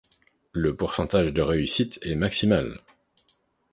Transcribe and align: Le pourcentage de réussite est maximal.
Le 0.53 0.75
pourcentage 0.75 1.31
de 1.31 1.43
réussite 1.43 1.99
est 2.01 2.15
maximal. 2.15 2.79